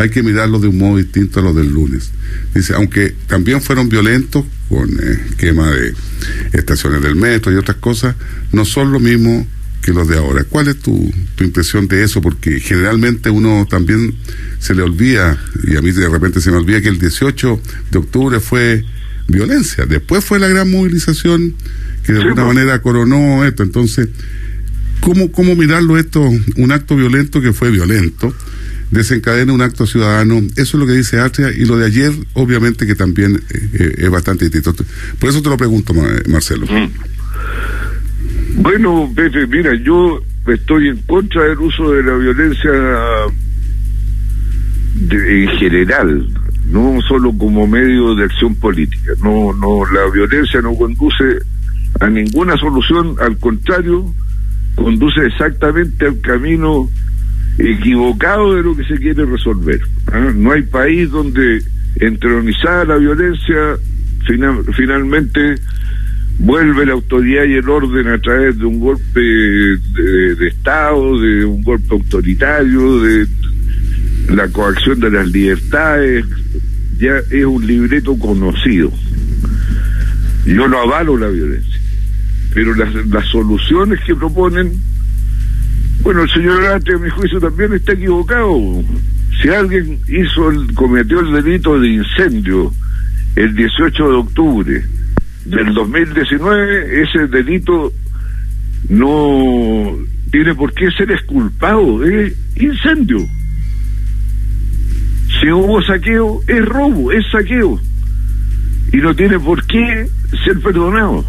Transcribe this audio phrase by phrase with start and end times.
[0.00, 2.10] hay que mirarlo de un modo distinto a lo del lunes.
[2.54, 5.94] Dice, aunque también fueron violentos con eh, quema de
[6.54, 8.16] estaciones del metro y otras cosas,
[8.50, 9.46] no son lo mismo
[9.82, 10.44] que los de ahora.
[10.44, 12.22] ¿Cuál es tu, tu impresión de eso?
[12.22, 14.14] Porque generalmente uno también
[14.58, 17.60] se le olvida, y a mí de repente se me olvida que el 18
[17.90, 18.84] de octubre fue
[19.28, 21.54] violencia, después fue la gran movilización
[22.04, 22.56] que de alguna pues.
[22.56, 23.62] manera coronó esto.
[23.62, 24.08] Entonces,
[25.00, 26.22] ¿cómo, ¿cómo mirarlo esto?
[26.56, 28.34] Un acto violento que fue violento,
[28.90, 32.86] desencadena un acto ciudadano, eso es lo que dice Atria, y lo de ayer, obviamente
[32.86, 34.84] que también eh, eh, es bastante distinto.
[35.18, 36.66] Por eso te lo pregunto, Ma- Marcelo.
[38.56, 42.70] Bueno, Pepe, mira, yo estoy en contra del uso de la violencia
[44.94, 46.28] de- en general,
[46.66, 49.12] no solo como medio de acción política.
[49.22, 51.38] No, no, la violencia no conduce
[52.00, 54.12] a ninguna solución, al contrario,
[54.74, 56.88] conduce exactamente al camino
[57.58, 59.80] equivocado de lo que se quiere resolver.
[60.12, 60.32] ¿ah?
[60.34, 61.62] No hay país donde
[61.96, 63.76] entronizada la violencia
[64.26, 65.56] fina- finalmente
[66.38, 71.44] vuelve la autoridad y el orden a través de un golpe de, de Estado, de
[71.44, 73.26] un golpe autoritario, de
[74.30, 76.24] la coacción de las libertades,
[76.98, 78.90] ya es un libreto conocido.
[80.46, 81.78] Yo no avalo la violencia,
[82.54, 84.72] pero las, las soluciones que proponen,
[86.02, 88.56] bueno, el señor Arte, a mi juicio, también está equivocado.
[89.40, 92.72] Si alguien hizo el, cometió el delito de incendio
[93.36, 94.84] el 18 de octubre
[95.44, 97.92] del 2019, ese delito
[98.88, 99.96] no
[100.30, 103.18] tiene por qué ser exculpado, es incendio.
[105.40, 107.80] Si hubo saqueo, es robo, es saqueo.
[108.92, 110.08] Y no tiene por qué
[110.44, 111.24] ser perdonado.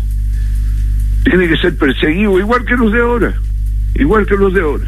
[1.23, 3.33] Tiene que ser perseguido igual que los de ahora.
[3.95, 4.85] Igual que los de ahora.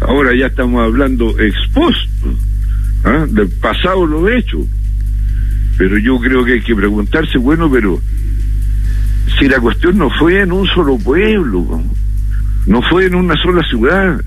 [0.00, 2.34] Ahora ya estamos hablando expuesto
[3.04, 3.26] ¿ah?
[3.28, 4.66] del pasado lo hecho.
[5.78, 8.00] Pero yo creo que hay que preguntarse, bueno, pero
[9.38, 11.82] si la cuestión no fue en un solo pueblo,
[12.66, 14.20] no fue en una sola ciudad,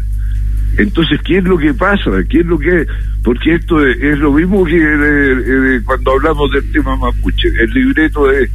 [0.78, 2.12] entonces, ¿qué es lo que pasa?
[2.28, 2.88] ¿Qué es lo que
[3.24, 7.48] Porque esto es, lo mismo que eh, cuando hablamos del tema mapuche.
[7.62, 8.50] El libreto es,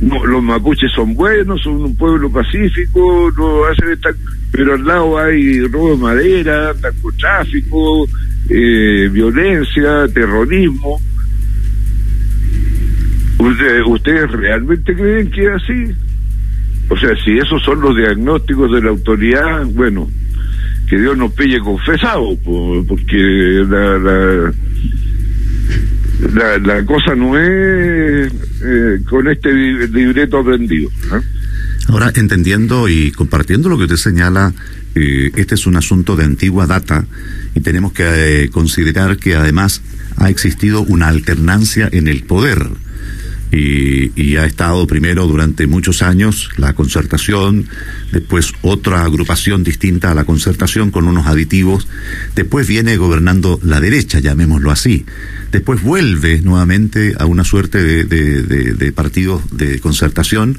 [0.00, 4.10] no, los mapuches son buenos, son un pueblo pacífico, no hacen esta,
[4.52, 8.06] pero al lado hay robo de madera, narcotráfico,
[8.48, 11.00] eh, violencia, terrorismo.
[13.38, 15.94] ¿Ustedes, ¿Ustedes realmente creen que es así?
[16.90, 20.08] O sea, si esos son los diagnósticos de la autoridad, bueno,
[20.88, 23.16] que Dios nos pille confesado, po, porque
[23.68, 24.52] la, la,
[26.34, 30.90] la, la cosa no es eh, con este li- libreto aprendido.
[31.10, 31.20] ¿ah?
[31.88, 34.52] Ahora, entendiendo y compartiendo lo que usted señala,
[34.94, 37.06] eh, este es un asunto de antigua data
[37.54, 39.80] y tenemos que eh, considerar que además
[40.16, 42.66] ha existido una alternancia en el poder.
[43.50, 47.66] Y, y ha estado primero durante muchos años la concertación,
[48.12, 51.88] después otra agrupación distinta a la concertación con unos aditivos,
[52.34, 55.06] después viene gobernando la derecha, llamémoslo así,
[55.52, 60.58] después vuelve nuevamente a una suerte de, de, partidos de concertación,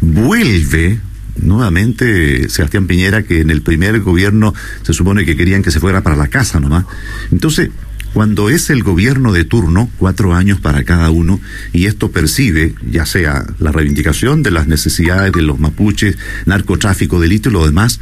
[0.00, 1.00] vuelve
[1.36, 6.02] nuevamente Sebastián Piñera que en el primer gobierno se supone que querían que se fuera
[6.02, 6.84] para la casa nomás.
[7.30, 7.70] Entonces,
[8.12, 11.40] cuando es el gobierno de turno, cuatro años para cada uno,
[11.72, 17.48] y esto percibe, ya sea la reivindicación de las necesidades de los mapuches, narcotráfico, delito
[17.48, 18.00] y lo demás,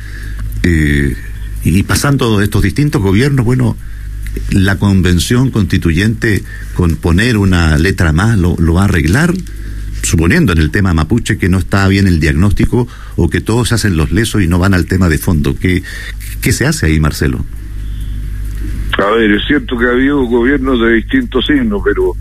[0.63, 1.17] eh,
[1.63, 3.77] y pasando estos distintos gobiernos, bueno,
[4.51, 6.43] la convención constituyente
[6.75, 9.35] con poner una letra más lo, lo va a arreglar,
[10.03, 13.97] suponiendo en el tema mapuche que no está bien el diagnóstico o que todos hacen
[13.97, 15.55] los lesos y no van al tema de fondo.
[15.55, 15.83] ¿Qué,
[16.41, 17.45] qué se hace ahí, Marcelo?
[18.99, 22.13] A ver, es cierto que ha habido gobiernos de distintos signos, pero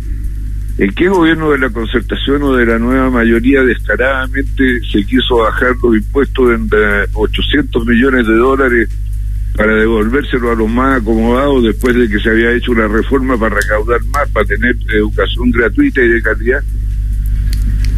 [0.78, 5.76] ¿en qué gobierno de la concertación o de la nueva mayoría descaradamente se quiso bajar
[5.84, 8.90] los impuestos en de 800 millones de dólares
[9.56, 13.56] para devolvérselo a los más acomodados después de que se había hecho una reforma para
[13.56, 16.64] recaudar más, para tener educación gratuita y de calidad?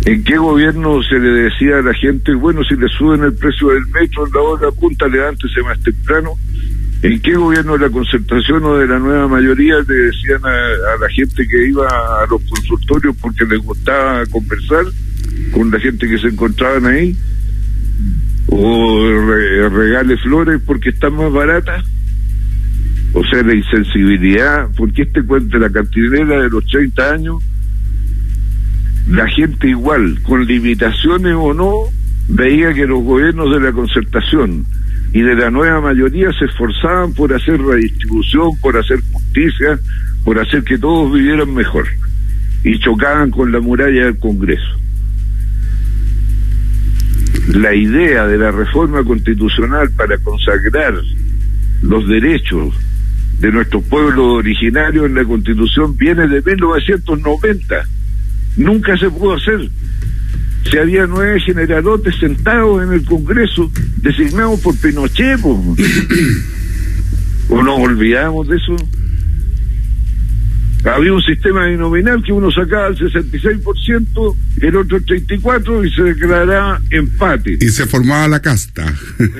[0.05, 3.67] ¿En qué gobierno se le decía a la gente, bueno, si le suben el precio
[3.67, 6.31] del metro en la hora punta, levántese más temprano?
[7.03, 10.97] ¿En qué gobierno de la concertación o de la nueva mayoría le decían a, a
[11.01, 14.85] la gente que iba a los consultorios porque les gustaba conversar
[15.51, 17.17] con la gente que se encontraban ahí?
[18.47, 21.83] ¿O re- regale flores porque están más baratas?
[23.13, 27.43] O sea, la insensibilidad, porque este cuento de la cantinera de los 30 años,
[29.09, 31.71] la gente igual, con limitaciones o no,
[32.29, 34.65] veía que los gobiernos de la concertación
[35.13, 39.79] y de la nueva mayoría se esforzaban por hacer redistribución, por hacer justicia,
[40.23, 41.87] por hacer que todos vivieran mejor
[42.63, 44.77] y chocaban con la muralla del Congreso.
[47.53, 50.93] La idea de la reforma constitucional para consagrar
[51.81, 52.73] los derechos
[53.39, 57.87] de nuestros pueblos originarios en la Constitución viene de 1990.
[58.57, 59.69] Nunca se pudo hacer.
[60.69, 65.39] Se había nueve generalotes sentados en el Congreso, designados por Pinochet.
[67.49, 68.75] ¿O nos olvidamos de eso?
[70.83, 76.03] Había un sistema binominal que uno sacaba el 66%, el otro el 34% y se
[76.03, 77.57] declaraba empate.
[77.59, 78.91] Y se formaba la casta.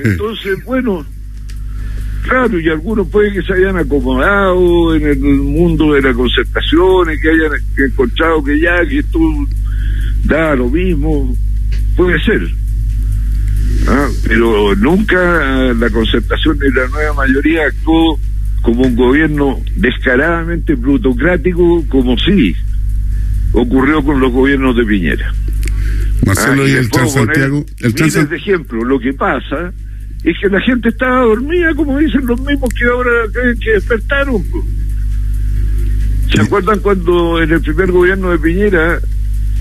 [0.04, 1.04] Entonces, bueno,
[2.22, 7.18] Claro, y algunos pueden que se hayan acomodado en el mundo de la concertación y
[7.18, 9.18] que hayan encontrado que ya, que esto
[10.24, 11.36] da lo mismo,
[11.96, 12.48] puede ser.
[13.88, 14.08] ¿Ah?
[14.26, 18.18] Pero nunca la concertación de la nueva mayoría actuó
[18.62, 22.54] como un gobierno descaradamente plutocrático, como sí
[23.52, 25.32] ocurrió con los gobiernos de Piñera.
[26.26, 27.64] Marcelo, ah, y, el Transantiago.
[27.80, 29.72] El de ejemplo, lo que pasa
[30.24, 34.42] es que la gente estaba dormida, como dicen los mismos que ahora creen que despertaron.
[36.32, 38.98] ¿Se acuerdan cuando en el primer gobierno de Piñera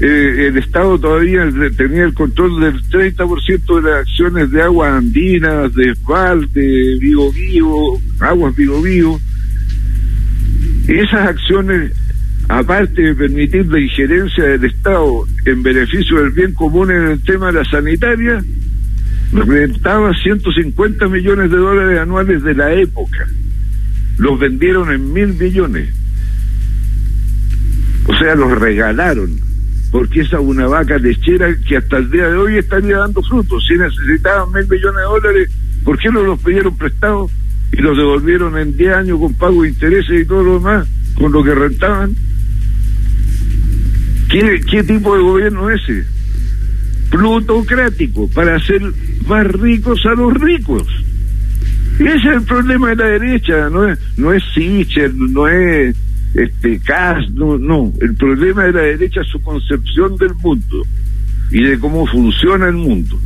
[0.04, 5.76] eh, el Estado todavía tenía el control del 30% de las acciones de aguas andinas,
[5.76, 7.32] de esval, de Vigo
[8.20, 9.22] aguas Vigo Vigo?
[10.88, 11.92] Esas acciones,
[12.50, 17.52] aparte de permitir la injerencia del Estado en beneficio del bien común en el tema
[17.52, 18.44] de la sanitaria,
[19.32, 23.28] representaba 150 millones de dólares anuales de la época.
[24.18, 25.94] Los vendieron en mil millones.
[28.08, 29.51] O sea, los regalaron.
[29.92, 33.64] Porque esa es una vaca lechera que hasta el día de hoy estaría dando frutos.
[33.68, 35.52] Si necesitaban mil millones de dólares,
[35.84, 37.32] ¿por qué no los pidieron prestados
[37.74, 41.32] y los devolvieron en 10 años con pago de intereses y todo lo demás, con
[41.32, 42.16] lo que rentaban?
[44.30, 46.06] ¿Qué, tipo de gobierno es ese?
[47.12, 48.82] plutocrático para hacer
[49.28, 50.88] más ricos a los ricos.
[52.00, 55.96] Ese es el problema de la derecha, no es, no es Sicher, no es
[56.34, 60.84] este Kass, no, no, el problema de la derecha es su concepción del mundo
[61.52, 63.20] y de cómo funciona el mundo.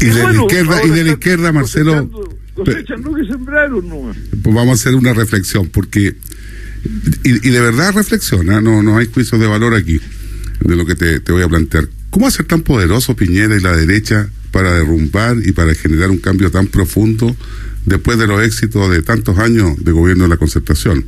[0.00, 2.10] Y, de la izquierda, y de la izquierda, Marcelo.
[2.54, 4.12] Cosechan lo que sembraron, no.
[4.42, 6.16] Pues vamos a hacer una reflexión, porque.
[7.24, 10.00] Y, y de verdad reflexiona, no, no hay juicio de valor aquí
[10.60, 11.88] de lo que te, voy a plantear.
[12.10, 16.50] ¿Cómo hacer tan poderoso Piñera y la derecha para derrumbar y para generar un cambio
[16.50, 17.36] tan profundo
[17.86, 21.04] después de los éxitos de tantos años de gobierno de la concertación?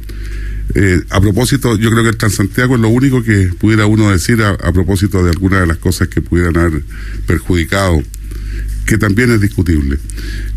[0.75, 4.43] Eh, a propósito, yo creo que el Transantiago es lo único que pudiera uno decir
[4.43, 6.83] a, propósito de algunas de las cosas que pudieran haber
[7.27, 8.03] perjudicado,
[8.87, 9.99] que también es discutible.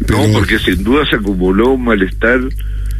[0.08, 2.40] No, porque sin duda se acumuló un malestar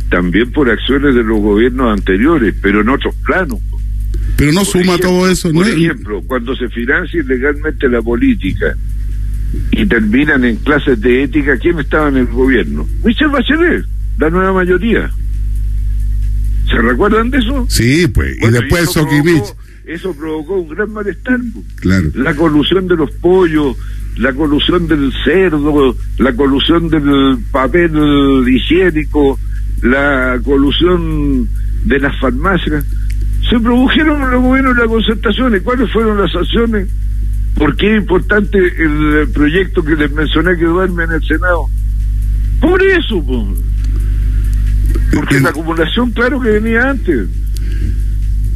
[0.10, 3.60] también por acciones de los gobiernos anteriores, pero en otros planos.
[4.38, 5.62] Pero no suma todo eso, ¿no?
[5.62, 8.76] Por ejemplo, cuando se financia ilegalmente la política
[9.72, 12.88] y terminan en clases de ética, ¿quién estaba en el gobierno?
[13.04, 13.86] Michel Bachelet,
[14.18, 15.10] la nueva mayoría.
[16.70, 17.66] ¿Se recuerdan de eso?
[17.70, 18.38] Sí, pues.
[18.42, 21.40] y después eso provocó, eso provocó un gran malestar.
[21.54, 21.66] Pues.
[21.76, 22.10] Claro.
[22.16, 23.78] La colusión de los pollos,
[24.18, 27.92] la colusión del cerdo, la colusión del papel
[28.48, 29.40] higiénico,
[29.82, 31.48] la colusión
[31.86, 32.84] de las farmacias
[33.50, 35.56] se produjeron los gobiernos de la concertación.
[35.56, 36.90] ¿Y cuáles fueron las acciones?
[37.56, 41.66] ¿Por qué es importante el, proyecto que les mencioné que duerme en el Senado?
[42.60, 43.24] Por eso,
[45.14, 47.28] porque la acumulación, claro que venía antes.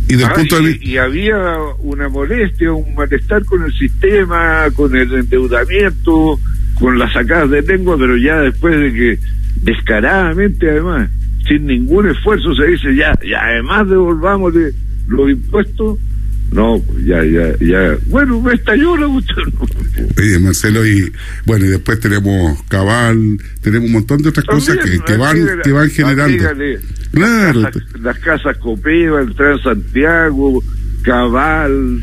[0.09, 0.33] Y, ah,
[0.81, 1.37] y, había
[1.79, 6.39] una molestia, un malestar con el sistema, con el endeudamiento,
[6.79, 9.19] con las sacadas de lengua, pero ya después de que
[9.61, 11.09] descaradamente, además,
[11.47, 14.53] sin ningún esfuerzo se dice ya, y además devolvamos
[15.07, 15.99] los impuestos,
[16.51, 17.97] no, ya, ya, ya.
[18.07, 19.07] Bueno, me estalló la.
[19.07, 21.11] Oye, Marcelo, y
[21.45, 25.71] bueno, y después tenemos Cabal, tenemos un montón de otras cosas que, que van que
[25.71, 26.43] van generando.
[27.11, 27.69] claro.
[28.01, 30.63] Las, casas Copeva, el Transantiago,
[31.03, 32.01] Cabal,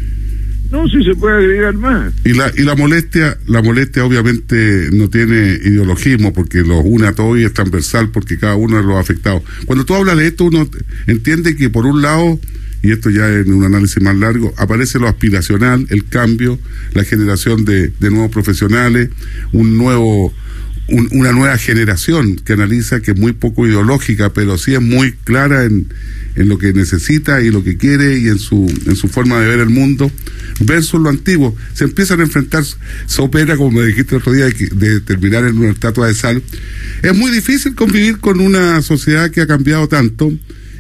[0.71, 2.13] no, si se puede agregar más.
[2.25, 7.13] Y la, y la molestia, la molestia obviamente no tiene ideologismo porque los une a
[7.13, 9.43] todos y es transversal porque cada uno de los afectados.
[9.67, 10.69] Cuando tú hablas de esto, uno
[11.07, 12.39] entiende que por un lado,
[12.83, 16.59] y esto ya en un análisis más largo, aparece lo aspiracional, el cambio,
[16.93, 19.11] la generación de, de nuevos profesionales,
[19.53, 20.33] un nuevo
[20.89, 25.65] una nueva generación que analiza que es muy poco ideológica, pero sí es muy clara
[25.65, 25.89] en,
[26.37, 29.49] en lo que necesita y lo que quiere y en su, en su forma de
[29.49, 30.11] ver el mundo,
[30.61, 31.57] versus lo antiguo.
[31.75, 35.59] Se empiezan a enfrentar, se opera, como me dijiste el otro día, de, terminar en
[35.59, 36.43] una estatua de sal.
[37.03, 40.33] Es muy difícil convivir con una sociedad que ha cambiado tanto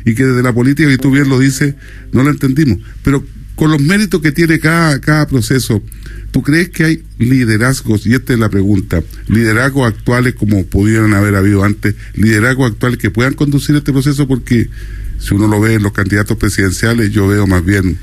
[0.06, 1.74] y que desde la política, y tú bien lo dices,
[2.12, 2.78] no la entendimos.
[3.02, 5.82] Pero con los méritos que tiene cada, cada proceso,
[6.30, 11.34] ¿tú crees que hay liderazgos, y esta es la pregunta, liderazgos actuales como pudieran haber
[11.34, 14.28] habido antes, liderazgos actuales que puedan conducir este proceso?
[14.28, 14.70] Porque
[15.18, 17.98] si uno lo ve en los candidatos presidenciales, yo veo más bien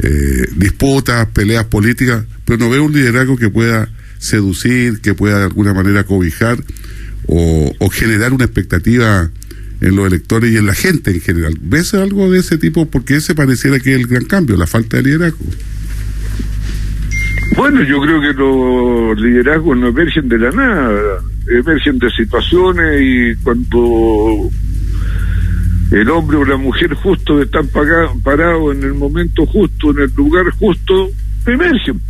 [0.00, 5.44] eh, disputas, peleas políticas, pero no veo un liderazgo que pueda seducir, que pueda de
[5.44, 6.62] alguna manera cobijar
[7.26, 9.30] o, o generar una expectativa
[9.82, 11.58] en los electores y en la gente en general.
[11.60, 12.86] ¿Ves algo de ese tipo?
[12.86, 15.44] Porque ese pareciera que es el gran cambio, la falta de liderazgo.
[17.56, 23.34] Bueno, yo creo que los liderazgos no emergen de la nada, emergen de situaciones y
[23.42, 24.50] cuando
[25.90, 30.48] el hombre o la mujer justo están parados en el momento justo, en el lugar
[30.60, 31.10] justo,
[31.44, 32.00] emergen.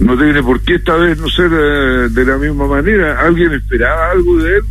[0.00, 3.20] No tiene por qué esta vez no ser eh, de la misma manera.
[3.20, 4.62] ¿Alguien esperaba algo de él?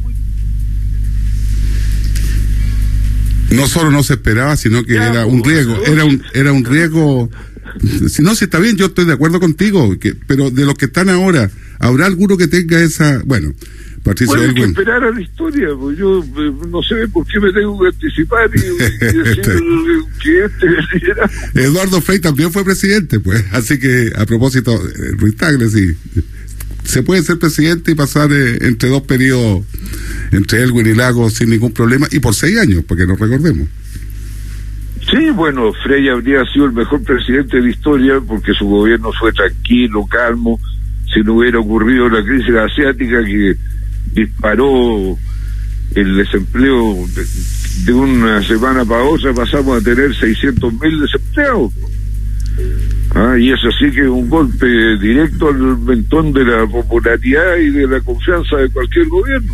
[3.52, 6.66] No solo no se esperaba, sino que era un pues, riesgo, era un, era un
[6.66, 7.30] riesgo.
[8.10, 10.86] Si no, si está bien, yo estoy de acuerdo contigo, que, pero de los que
[10.86, 11.50] están ahora,
[11.80, 13.54] ¿habrá alguno que tenga esa, bueno,
[14.04, 17.40] Patricio bueno, hay que esperar a la historia, pues yo eh, no sé por qué
[17.40, 18.60] me tengo que anticipar y,
[19.06, 19.42] decir
[20.22, 25.70] que este Eduardo Frey también fue presidente, pues, así que a propósito, eh, Ruiz Tagle,
[25.70, 25.98] sí,
[26.84, 29.66] se puede ser presidente y pasar eh, entre dos periodos
[30.38, 33.68] entre Elwin y Lago sin ningún problema y por seis años, porque nos recordemos.
[35.12, 39.32] Sí, bueno, Frey habría sido el mejor presidente de la historia porque su gobierno fue
[39.32, 40.60] tranquilo, calmo,
[41.14, 43.56] si no hubiera ocurrido la crisis asiática que
[44.14, 45.18] disparó
[45.94, 47.06] el desempleo
[47.86, 51.72] de, una semana para otra, pasamos a tener 600 mil desempleados.
[53.14, 54.66] Ah, y eso sí que es un golpe
[54.98, 59.54] directo al mentón de la popularidad y de la confianza de cualquier gobierno.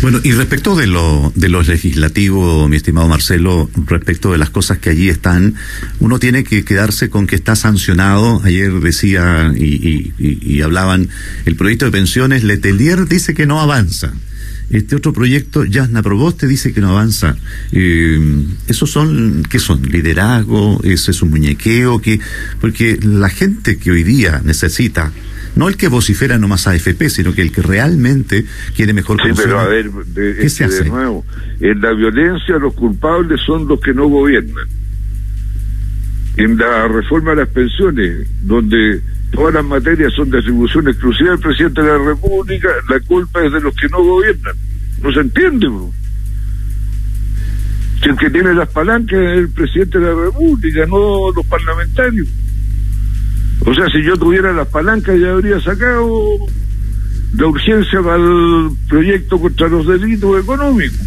[0.00, 4.78] Bueno, y respecto de lo de los legislativos, mi estimado Marcelo, respecto de las cosas
[4.78, 5.56] que allí están,
[5.98, 8.40] uno tiene que quedarse con que está sancionado.
[8.44, 11.08] Ayer decía y, y, hablaban
[11.46, 14.12] el proyecto de pensiones, Letelier dice que no avanza.
[14.70, 17.36] Este otro proyecto, Jasna Proboste, dice que no avanza.
[17.72, 19.82] Eh, ¿Esos son, qué son?
[19.82, 20.80] ¿Liderazgo?
[20.84, 22.00] ¿Eso es un muñequeo?
[22.00, 22.20] que
[22.60, 25.10] Porque la gente que hoy día necesita
[25.56, 28.44] no el que vocifera nomás AFP, sino que el que realmente
[28.76, 30.84] quiere mejor Sí, pero a ver, de, se hace?
[30.84, 31.24] de nuevo,
[31.60, 34.66] en la violencia los culpables son los que no gobiernan.
[36.36, 39.00] En la reforma de las pensiones, donde
[39.32, 43.52] todas las materias son de atribución exclusiva del presidente de la República, la culpa es
[43.52, 44.54] de los que no gobiernan.
[45.02, 45.92] No se entiende, bro.
[48.02, 52.28] Si el que tiene las palancas es el presidente de la República, no los parlamentarios.
[53.66, 56.08] O sea, si yo tuviera las palancas ya habría sacado
[57.34, 60.98] la urgencia para el proyecto contra los delitos económicos.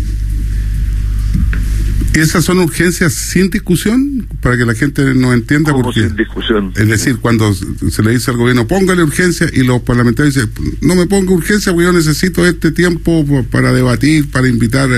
[2.13, 4.27] ¿Esas son urgencias sin discusión?
[4.41, 5.71] Para que la gente no entienda.
[5.71, 6.73] ¿Cómo sin discusión?
[6.75, 10.95] Es decir, cuando se le dice al gobierno, póngale urgencia, y los parlamentarios dicen, no
[10.95, 14.89] me ponga urgencia, porque yo necesito este tiempo para debatir, para invitar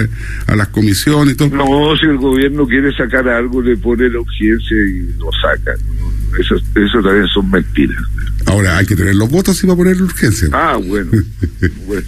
[0.48, 1.50] a las comisiones y todo.
[1.50, 5.74] No, si el gobierno quiere sacar algo, le pone la urgencia y lo saca.
[6.40, 8.02] Eso, eso también son mentiras.
[8.46, 10.50] Ahora, hay que tener los votos y va a poner urgencia.
[10.52, 11.12] Ah, bueno.
[11.88, 12.04] bueno.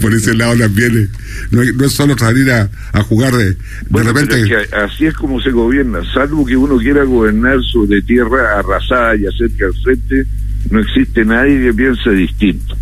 [0.00, 1.10] por ese lado también
[1.50, 2.68] no, no, es solo salir a,
[3.04, 3.56] jugar de,
[3.90, 9.26] repente así es como se gobierna salvo que uno quiera gobernar sobre tierra arrasada y
[9.26, 10.26] hacer que al frente
[10.70, 12.76] no existe nadie que piense distinto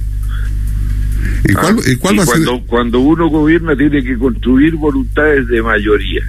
[1.49, 2.67] ¿Y cuál, ¿y cuál va cuando, a ser?
[2.67, 6.25] cuando uno gobierna tiene que construir voluntades de mayoría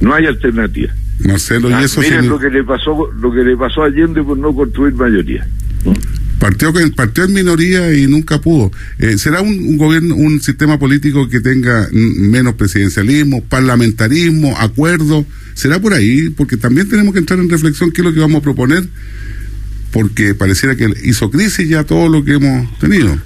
[0.00, 3.56] no hay alternativa Marcelo, y ah, eso miren lo que le pasó lo que le
[3.56, 5.46] pasó a Allende por no construir mayoría
[6.38, 8.70] Partió, partió en minoría y nunca pudo.
[8.98, 15.24] Eh, ¿Será un, gobierno, un sistema político que tenga menos presidencialismo, parlamentarismo, acuerdo?
[15.54, 16.28] ¿Será por ahí?
[16.28, 18.86] Porque también tenemos que entrar en reflexión qué es lo que vamos a proponer,
[19.92, 23.16] porque pareciera que hizo crisis ya todo lo que hemos tenido.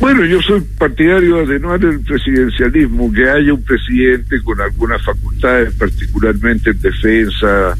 [0.00, 5.74] Bueno, yo soy partidario de atenuar el presidencialismo, que haya un presidente con algunas facultades,
[5.74, 7.76] particularmente en defensa,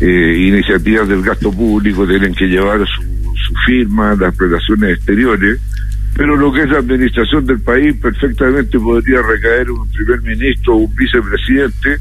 [0.00, 3.12] eh, iniciativas del gasto público, tienen que llevar su
[3.42, 5.60] su firma, las relaciones exteriores,
[6.14, 10.78] pero lo que es la administración del país perfectamente podría recaer un primer ministro o
[10.78, 11.98] un vicepresidente,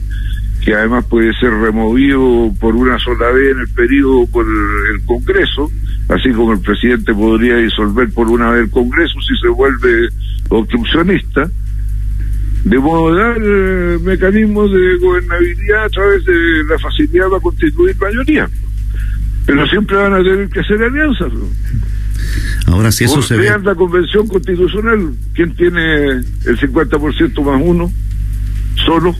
[0.63, 5.71] que además puede ser removido por una sola vez en el periodo por el Congreso,
[6.11, 10.09] así como el presidente podría disolver por una vez el Congreso si se vuelve
[10.49, 11.49] obstruccionista,
[12.65, 18.49] de moderar eh, mecanismos de gobernabilidad a través de la facilidad para constituir mayoría.
[19.45, 21.31] Pero siempre van a tener que hacer alianzas.
[22.67, 23.49] Ahora, si eso se ve.
[23.63, 27.91] la convención constitucional, ¿quién tiene el 50% más uno?
[28.85, 29.15] Solo.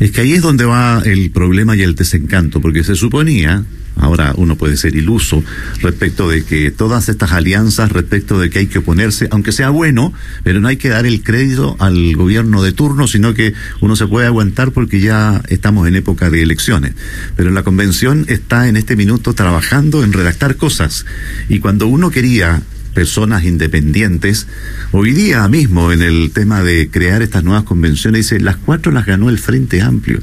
[0.00, 3.64] Es que ahí es donde va el problema y el desencanto, porque se suponía
[3.98, 5.42] Ahora uno puede ser iluso
[5.80, 10.12] respecto de que todas estas alianzas, respecto de que hay que oponerse, aunque sea bueno,
[10.42, 14.06] pero no hay que dar el crédito al gobierno de turno, sino que uno se
[14.06, 16.94] puede aguantar porque ya estamos en época de elecciones.
[17.36, 21.04] Pero la convención está en este minuto trabajando en redactar cosas.
[21.48, 22.62] Y cuando uno quería
[22.98, 24.48] personas independientes,
[24.90, 29.06] hoy día mismo en el tema de crear estas nuevas convenciones, dice, las cuatro las
[29.06, 30.20] ganó el Frente Amplio.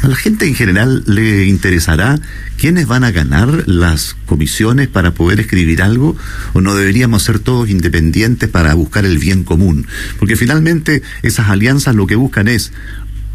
[0.00, 2.18] ¿A la gente en general le interesará
[2.56, 6.16] quiénes van a ganar las comisiones para poder escribir algo
[6.54, 9.86] o no deberíamos ser todos independientes para buscar el bien común?
[10.18, 12.72] Porque finalmente esas alianzas lo que buscan es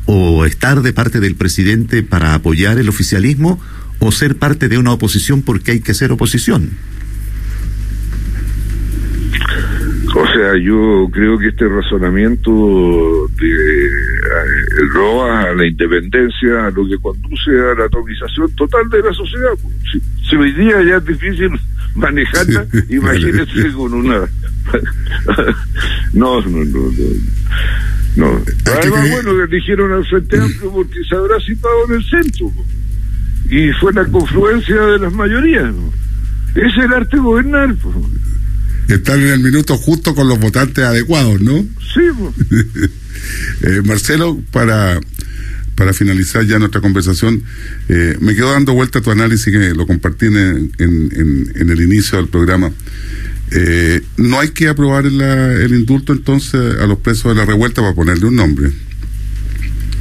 [0.08, 3.62] o estar de parte del presidente para apoyar el oficialismo
[4.00, 6.72] o ser parte de una oposición porque hay que ser oposición.
[10.40, 13.90] Sea, yo creo que este razonamiento de eh,
[14.94, 19.52] roba a la independencia, a lo que conduce a la atomización total de la sociedad.
[20.30, 21.52] Si, hoy día ya es difícil
[21.96, 24.20] manejarla, imagínense con una...
[26.14, 26.92] no, no, no,
[28.16, 28.42] no.
[28.78, 32.52] Además, bueno, eligieron al Frente Amplio porque se habrá situado en el centro.
[33.50, 35.74] Y fue la confluencia de las mayorías.
[36.52, 37.74] Ese es el arte gobernar.
[37.82, 37.96] Pues
[38.90, 41.66] están en el minuto justo con los votantes adecuados, ¿no?
[41.94, 42.02] Sí.
[43.64, 45.00] eh, Marcelo, para,
[45.76, 47.44] para finalizar ya nuestra conversación,
[47.88, 51.82] eh, me quedo dando vuelta a tu análisis que lo compartí en, en, en, el
[51.82, 52.72] inicio del programa.
[53.52, 57.94] Eh, no hay que aprobar el indulto entonces a los presos de la revuelta para
[57.94, 58.72] ponerle un nombre,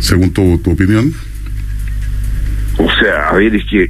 [0.00, 1.14] según tu, tu opinión.
[2.78, 3.88] O sea, a ver, es que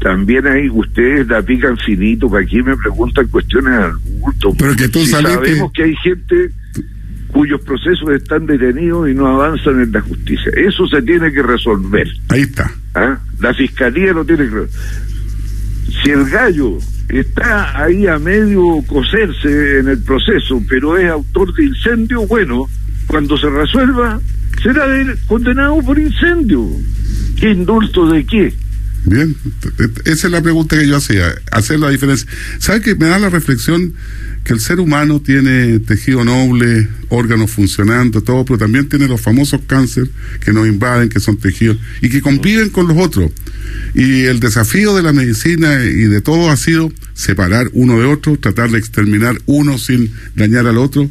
[0.00, 4.54] también ahí ustedes la pican finito, que aquí me preguntan cuestiones al bulto.
[4.58, 6.50] Pero que tú Sabemos que hay gente
[7.28, 10.50] cuyos procesos están detenidos y no avanzan en la justicia.
[10.56, 12.08] Eso se tiene que resolver.
[12.28, 12.70] Ahí está.
[12.94, 13.18] ¿Ah?
[13.40, 14.70] La fiscalía lo tiene que resolver.
[16.02, 21.64] Si el gallo está ahí a medio coserse en el proceso, pero es autor de
[21.64, 22.66] incendio, bueno,
[23.06, 24.20] cuando se resuelva,
[24.62, 24.86] será
[25.26, 26.66] condenado por incendio.
[27.38, 28.54] ¿Qué indulto de qué?
[29.08, 29.34] Bien,
[30.04, 32.28] esa es la pregunta que yo hacía, hacer la diferencia.
[32.58, 33.94] ¿Sabe que me da la reflexión
[34.44, 39.62] que el ser humano tiene tejido noble, órganos funcionando, todo, pero también tiene los famosos
[39.66, 43.32] cánceres que nos invaden, que son tejidos y que conviven con los otros?
[43.94, 48.38] Y el desafío de la medicina y de todo ha sido separar uno de otro,
[48.38, 51.10] tratar de exterminar uno sin dañar al otro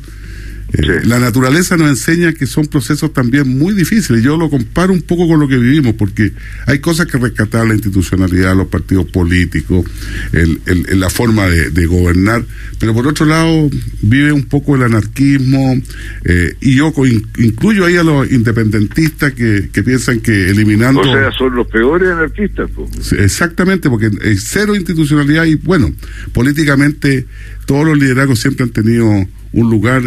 [0.73, 4.21] eh, la naturaleza nos enseña que son procesos también muy difíciles.
[4.21, 6.33] Yo lo comparo un poco con lo que vivimos, porque
[6.65, 9.85] hay cosas que rescatar, la institucionalidad, los partidos políticos,
[10.33, 10.59] el,
[10.99, 12.43] la forma de, gobernar,
[12.79, 13.69] pero por otro lado
[14.01, 15.81] vive un poco el anarquismo,
[16.25, 16.91] eh, y yo
[17.37, 20.99] incluyo ahí a los independentistas que, piensan que eliminando...
[20.99, 22.69] O sea, son los peores anarquistas.
[23.17, 25.93] Exactamente, porque hay cero institucionalidad y bueno,
[26.33, 27.25] políticamente
[27.67, 29.05] todos los liderazgos siempre han tenido
[29.53, 30.01] un lugar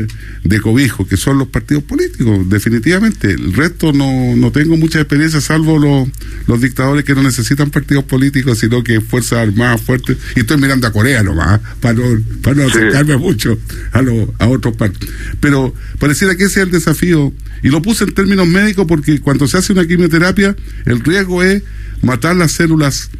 [0.44, 3.32] de cobijo, que son los partidos políticos, definitivamente.
[3.32, 6.08] El resto no, no tengo mucha experiencia, salvo los,
[6.46, 10.16] los dictadores que no necesitan partidos políticos, sino que fuerzas armadas fuertes.
[10.36, 12.02] Y estoy mirando a Corea nomás, para no,
[12.42, 13.58] para no acercarme mucho
[13.92, 15.14] a, lo, a otros partidos.
[15.40, 17.32] Pero pareciera que ese es el desafío.
[17.62, 21.62] Y lo puse en términos médicos porque cuando se hace una quimioterapia, el riesgo es
[22.00, 23.10] matar las células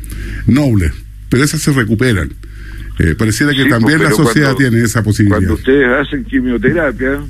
[0.46, 0.92] nobles,
[1.28, 2.32] pero esas se recuperan.
[3.00, 5.38] Eh, pareciera que también pues, la sociedad tiene esa posibilidad.
[5.38, 7.20] Cuando ustedes hacen quimioterapia,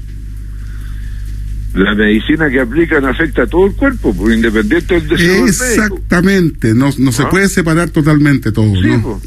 [1.74, 6.90] la medicina que aplican afecta a todo el cuerpo, por independiente del deseo Exactamente, no,
[6.98, 7.30] no se ¿Ah?
[7.30, 8.66] puede separar totalmente todo.
[8.66, 9.20] ¿no?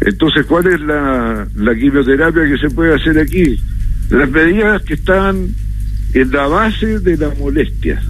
[0.00, 3.60] Entonces, ¿cuál es la, la quimioterapia que se puede hacer aquí?
[4.10, 5.48] Las medidas que están
[6.14, 8.00] en la base de la molestia,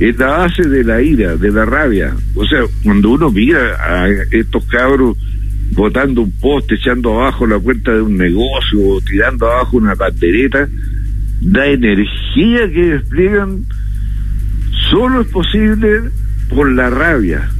[0.00, 2.14] en la base de la ira, de la rabia.
[2.34, 5.16] O sea, cuando uno mira a estos cabros
[5.74, 10.68] botando un poste, echando abajo la puerta de un negocio, tirando abajo una pandereta,
[11.42, 13.66] la energía que despliegan
[14.90, 16.10] solo es posible
[16.48, 17.50] por la rabia.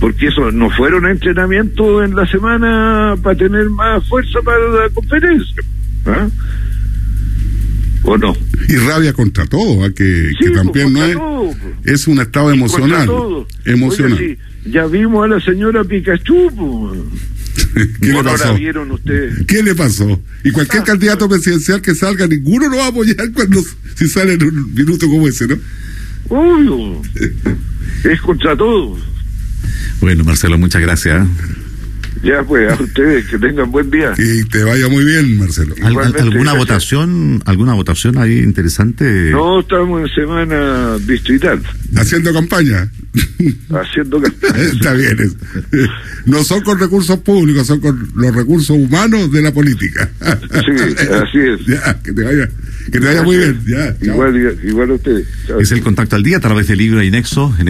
[0.00, 5.62] Porque eso no fueron entrenamientos en la semana para tener más fuerza para la conferencia.
[6.06, 6.28] ¿ah?
[8.02, 8.36] ¿O no?
[8.68, 9.90] Y rabia contra todo, ¿ah?
[9.94, 11.50] que, que, también no
[11.84, 13.08] es, es un estado emocional.
[13.64, 14.38] Emocional
[14.70, 17.06] ya vimos a la señora Pikachu.
[18.00, 18.54] ¿Qué le ¿No la pasó?
[18.54, 19.44] vieron ustedes?
[19.46, 20.20] ¿Qué le pasó?
[20.44, 23.62] Y cualquier Ah, candidato presidencial que salga, ninguno lo va a apoyar cuando
[23.94, 25.56] si sale en un minuto como ese, ¿no?
[26.28, 27.02] Obvio.
[28.04, 29.00] es contra todos.
[30.00, 31.26] Bueno, Marcelo, muchas gracias.
[32.22, 34.12] Ya pues, a ustedes que tengan buen día.
[34.18, 35.74] Y te vaya muy bien, Marcelo.
[35.78, 36.58] ¿Al- al- Igualmente, ¿Alguna gracias.
[36.58, 39.30] votación, alguna votación ahí interesante?
[39.30, 41.62] No estamos en semana distrital,
[41.96, 42.90] Haciendo campaña.
[43.70, 44.62] haciendo campaña.
[44.72, 45.16] Está bien.
[45.20, 45.36] es-
[46.26, 50.10] No son con recursos públicos, son con los recursos humanos de la política.
[50.20, 51.66] Sí, así es.
[51.66, 52.48] Ya, que te vaya,
[52.90, 53.60] que te vaya muy bien.
[53.66, 53.96] Ya.
[54.02, 55.26] Igual, igual a ustedes.
[55.46, 55.60] Chao.
[55.60, 57.54] Es el contacto al día a través de Libra y Nexo.
[57.58, 57.64] en